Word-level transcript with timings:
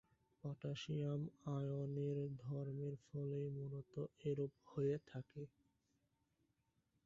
Potassium 0.43 1.21
আয়নের 1.51 2.17
ধর্মের 2.39 2.95
ফলেই 3.05 3.47
মূলত 3.57 3.93
এরূপ 4.25 4.53
হয়ে 4.67 4.97
থাকে। 5.07 5.43